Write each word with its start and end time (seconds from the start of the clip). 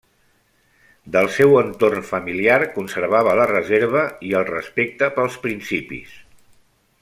Del 1.15 1.29
seu 1.35 1.53
entorn 1.59 2.01
familiar, 2.07 2.57
conservava 2.79 3.37
la 3.41 3.47
reserva 3.53 4.03
i 4.31 4.35
el 4.41 4.49
respecte 4.51 5.11
pels 5.19 5.41
principis. 5.47 6.21